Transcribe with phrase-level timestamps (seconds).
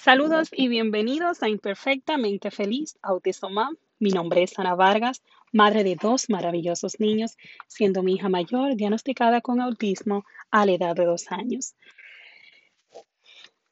[0.00, 3.74] Saludos y bienvenidos a Imperfectamente Feliz Autismo Mom.
[3.98, 7.36] Mi nombre es Ana Vargas, madre de dos maravillosos niños,
[7.66, 11.74] siendo mi hija mayor diagnosticada con autismo a la edad de dos años.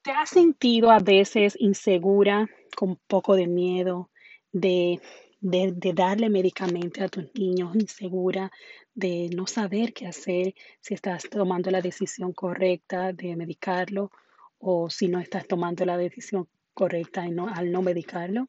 [0.02, 4.11] ¿Te has sentido a veces insegura, con poco de miedo,
[4.50, 5.00] de,
[5.40, 8.50] de, darle medicamento a tus niños, insegura
[8.95, 14.11] de no saber qué hacer, si estás tomando la decisión correcta de medicarlo?
[14.59, 18.48] O si no estás tomando la decisión correcta al no medicarlo?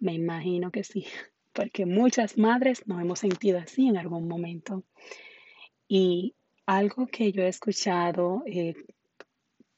[0.00, 1.06] Me imagino que sí,
[1.52, 4.82] porque muchas madres nos hemos sentido así en algún momento.
[5.86, 6.34] Y
[6.66, 8.74] algo que yo he escuchado, eh,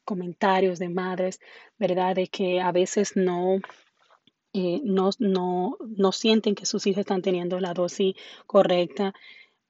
[0.04, 1.40] comentarios de madres,
[1.78, 2.14] ¿verdad?
[2.14, 3.58] De que a veces no,
[4.52, 8.14] eh, no, no, no sienten que sus hijos están teniendo la dosis
[8.46, 9.14] correcta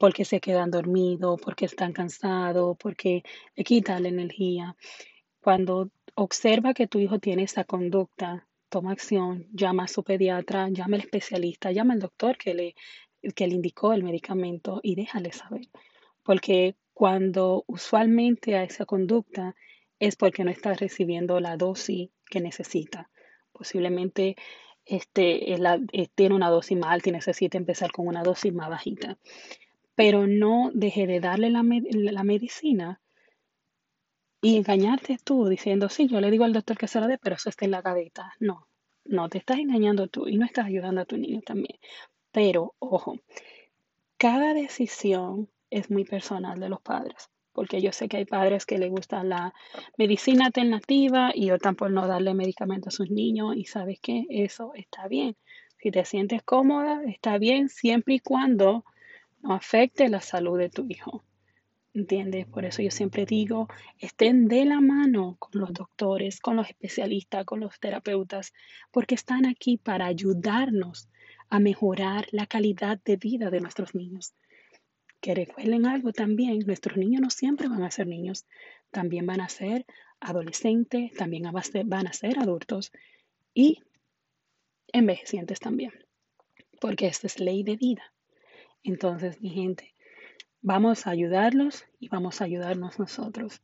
[0.04, 3.22] porque se quedan dormidos, porque están cansados, porque
[3.56, 4.76] le quita la energía.
[5.40, 10.96] Cuando observa que tu hijo tiene esa conducta, toma acción, llama a su pediatra, llama
[10.96, 12.74] al especialista, llama al doctor que le,
[13.34, 15.70] que le indicó el medicamento y déjale saber.
[16.22, 19.56] Porque cuando usualmente a esa conducta
[19.98, 23.08] es porque no está recibiendo la dosis que necesita.
[23.52, 24.36] Posiblemente
[24.84, 29.16] este, eh, tiene una dosis más alta y necesita empezar con una dosis más bajita
[29.94, 33.00] pero no deje de darle la, medicina
[34.42, 37.36] y engañarte tú diciendo, sí, yo le digo al doctor que se la dé, pero
[37.36, 38.32] eso está en la gaveta.
[38.40, 38.68] No,
[39.04, 41.78] no, te estás engañando tú y no estás ayudando a tu niño también.
[42.32, 43.16] Pero, ojo,
[44.18, 48.78] cada decisión es muy personal de los padres, porque yo sé que hay padres que
[48.78, 49.54] les gusta la
[49.96, 54.72] medicina alternativa y optan por no darle medicamento a sus niños y sabes que eso
[54.74, 55.36] está bien.
[55.78, 58.84] Si te sientes cómoda, está bien siempre y cuando
[59.44, 61.22] no afecte la salud de tu hijo.
[61.92, 62.46] ¿Entiendes?
[62.46, 67.44] Por eso yo siempre digo, estén de la mano con los doctores, con los especialistas,
[67.44, 68.52] con los terapeutas,
[68.90, 71.08] porque están aquí para ayudarnos
[71.50, 74.34] a mejorar la calidad de vida de nuestros niños.
[75.20, 78.46] Que recuerden algo también, nuestros niños no siempre van a ser niños,
[78.90, 79.84] también van a ser
[80.20, 81.44] adolescentes, también
[81.84, 82.92] van a ser adultos
[83.52, 83.82] y
[84.92, 85.92] envejecientes también,
[86.80, 88.13] porque esta es ley de vida.
[88.84, 89.94] Entonces, mi gente,
[90.60, 93.62] vamos a ayudarlos y vamos a ayudarnos nosotros.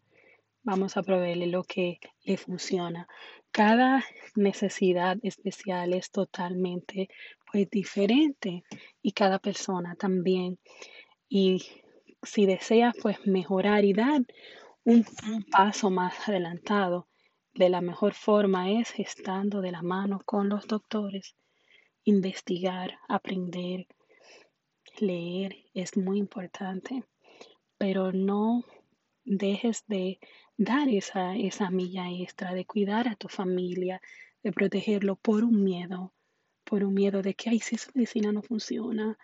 [0.62, 3.06] Vamos a proveerle lo que le funciona.
[3.50, 4.02] Cada
[4.34, 7.08] necesidad especial es totalmente
[7.52, 8.64] pues, diferente
[9.02, 10.58] y cada persona también.
[11.28, 11.66] Y
[12.22, 14.22] si deseas pues mejorar y dar
[14.84, 17.08] un, un paso más adelantado,
[17.52, 21.36] de la mejor forma es estando de la mano con los doctores,
[22.04, 23.86] investigar, aprender,
[25.00, 27.04] leer es muy importante,
[27.78, 28.64] pero no
[29.24, 30.18] dejes de
[30.56, 34.00] dar esa, esa milla extra, de cuidar a tu familia,
[34.42, 36.12] de protegerlo por un miedo,
[36.64, 39.18] por un miedo de que, ay, si esa medicina no funciona,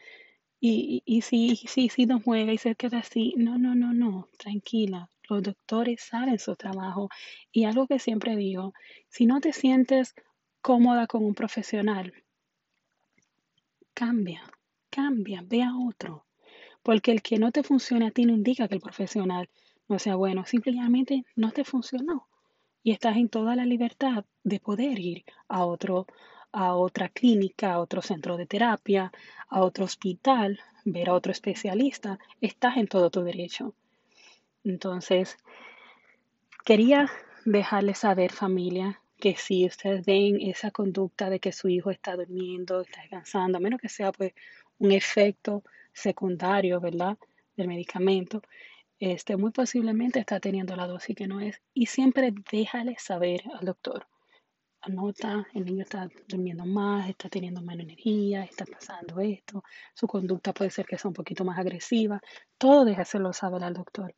[0.59, 4.28] y, y, si, si, si no juega y se queda así, no, no, no, no,
[4.38, 7.08] tranquila, los doctores saben su trabajo.
[7.53, 8.72] Y algo que siempre digo,
[9.08, 10.14] si no te sientes
[10.62, 12.14] cómoda con un profesional,
[13.94, 14.43] cambia,
[14.97, 16.25] cambia, ve a otro.
[16.83, 19.49] Porque el que no te funciona a ti no indica que el profesional
[19.89, 22.29] no sea bueno, simplemente no te funcionó.
[22.83, 26.06] Y estás en toda la libertad de poder ir a otro
[26.53, 29.12] a otra clínica, a otro centro de terapia,
[29.49, 33.75] a otro hospital, ver a otro especialista, estás en todo tu derecho.
[34.65, 35.37] Entonces,
[36.65, 37.11] quería
[37.45, 42.81] dejarles saber, familia, que si ustedes ven esa conducta de que su hijo está durmiendo,
[42.81, 44.33] está descansando, a menos que sea pues
[44.78, 47.16] un efecto secundario, ¿verdad?
[47.56, 48.42] Del medicamento,
[48.98, 51.60] este, muy posiblemente está teniendo la dosis que no es.
[51.75, 54.06] Y siempre déjale saber al doctor.
[54.81, 59.64] Anota, el niño está durmiendo más, está teniendo menos energía, está pasando esto,
[59.94, 62.20] su conducta puede ser que sea un poquito más agresiva.
[62.56, 64.14] Todo déjaselo saber al doctor.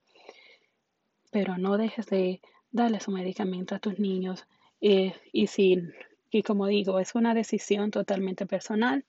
[1.30, 2.40] Pero no dejes de
[2.70, 4.46] darle su medicamento a tus niños.
[4.81, 5.82] Eh, y, si,
[6.31, 9.04] y como digo, es una decisión totalmente personal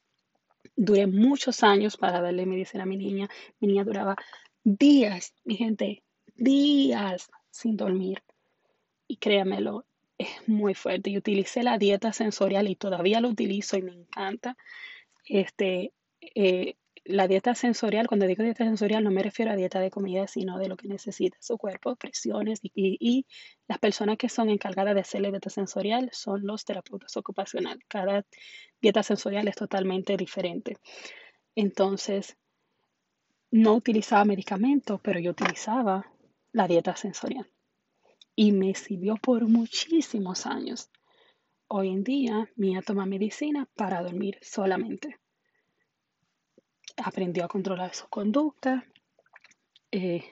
[0.75, 3.29] Duré muchos años para darle medicina a mi niña.
[3.59, 4.15] Mi niña duraba
[4.63, 6.03] días, mi gente,
[6.35, 8.23] días sin dormir.
[9.07, 9.85] Y créamelo,
[10.17, 11.09] es muy fuerte.
[11.09, 14.57] Y utilicé la dieta sensorial y todavía lo utilizo y me encanta.
[15.25, 16.75] Este, eh,
[17.09, 20.59] la dieta sensorial, cuando digo dieta sensorial, no me refiero a dieta de comida, sino
[20.59, 23.25] de lo que necesita su cuerpo, presiones y, y,
[23.67, 27.83] las personas que son encargadas de hacer la dieta sensorial son los terapeutas ocupacionales.
[27.87, 28.25] Cada
[28.79, 30.77] dieta sensorial es totalmente diferente.
[31.55, 32.37] Entonces,
[33.49, 36.05] no utilizaba medicamentos, pero yo utilizaba
[36.51, 37.47] la dieta sensorial.
[38.35, 40.89] y me sirvió por muchísimos años.
[41.67, 45.18] Hoy en día, Mía toma medicina para dormir solamente.
[46.97, 48.85] Aprendió a controlar su conducta
[49.91, 50.23] eh,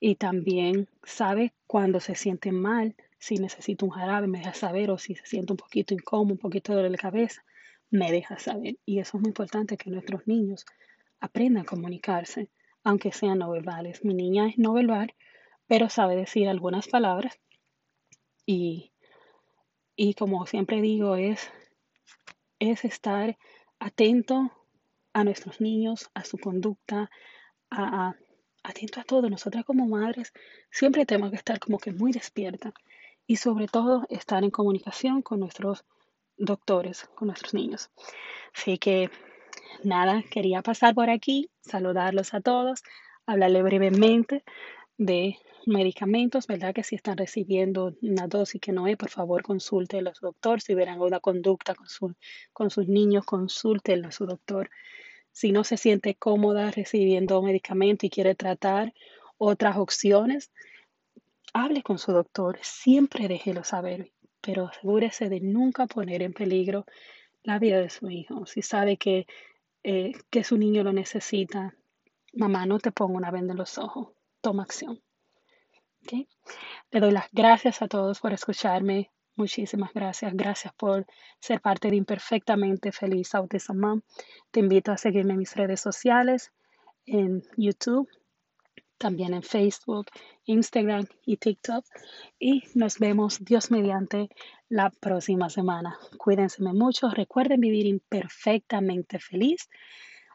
[0.00, 4.98] y también sabe cuando se siente mal, si necesita un jarabe, me deja saber, o
[4.98, 7.44] si se siente un poquito incómodo, un poquito dolor de cabeza,
[7.90, 8.78] me deja saber.
[8.84, 10.64] Y eso es muy importante que nuestros niños
[11.20, 12.48] aprendan a comunicarse,
[12.84, 14.04] aunque sean no verbales.
[14.04, 15.14] Mi niña es no verbal,
[15.66, 17.38] pero sabe decir algunas palabras
[18.46, 18.92] y,
[19.96, 21.50] y como siempre digo, es,
[22.58, 23.36] es estar
[23.78, 24.50] atento
[25.12, 27.10] a nuestros niños, a su conducta,
[27.70, 28.14] a,
[28.62, 29.28] atento a todo.
[29.28, 30.32] Nosotras como madres
[30.70, 32.72] siempre tenemos que estar como que muy despierta
[33.26, 35.84] y sobre todo estar en comunicación con nuestros
[36.36, 37.90] doctores, con nuestros niños.
[38.54, 39.10] Así que
[39.84, 42.82] nada, quería pasar por aquí, saludarlos a todos,
[43.26, 44.44] hablarle brevemente
[44.98, 46.74] de medicamentos, ¿verdad?
[46.74, 50.60] Que si están recibiendo una dosis que no es, por favor consulte a su doctor.
[50.60, 52.14] Si verán una conducta con, su,
[52.52, 54.70] con sus niños, consulten a su doctor.
[55.32, 58.92] Si no se siente cómoda recibiendo medicamento y quiere tratar
[59.38, 60.50] otras opciones,
[61.52, 62.58] hable con su doctor.
[62.62, 64.10] Siempre déjelo saber,
[64.40, 66.86] pero asegúrese de nunca poner en peligro
[67.44, 68.46] la vida de su hijo.
[68.46, 69.26] Si sabe que,
[69.84, 71.76] eh, que su niño lo necesita,
[72.32, 74.17] mamá, no te ponga una venda en los ojos.
[74.48, 74.98] Toma acción.
[76.90, 79.10] Le doy las gracias a todos por escucharme.
[79.36, 80.32] Muchísimas gracias.
[80.32, 81.04] Gracias por
[81.38, 84.00] ser parte de Imperfectamente Feliz Autism.
[84.50, 86.50] Te invito a seguirme en mis redes sociales,
[87.04, 88.08] en YouTube,
[88.96, 90.06] también en Facebook,
[90.46, 91.84] Instagram y TikTok.
[92.38, 94.30] Y nos vemos, Dios mediante,
[94.70, 95.98] la próxima semana.
[96.16, 97.10] Cuídense mucho.
[97.10, 99.68] Recuerden vivir imperfectamente feliz,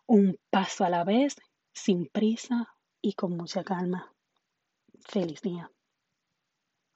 [0.06, 1.36] un paso a la vez,
[1.74, 2.70] sin prisa
[3.04, 4.12] y con mucha calma.
[5.02, 5.70] Feliz día.